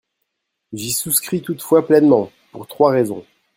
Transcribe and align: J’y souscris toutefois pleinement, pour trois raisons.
J’y 0.73 0.93
souscris 0.93 1.43
toutefois 1.43 1.85
pleinement, 1.85 2.31
pour 2.51 2.65
trois 2.65 2.89
raisons. 2.89 3.23